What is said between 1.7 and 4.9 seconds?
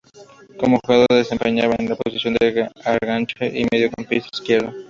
en la posición de enganche y mediocampista izquierdo.